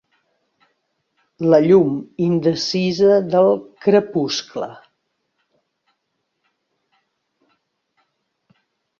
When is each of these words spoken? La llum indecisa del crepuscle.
La 1.53 1.57
llum 1.65 1.91
indecisa 2.27 3.19
del 3.35 3.49
crepuscle. 3.85 4.69